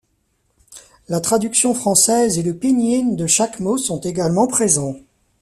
[1.09, 4.95] La traduction française et le pinyin de chaque mot sont également présents.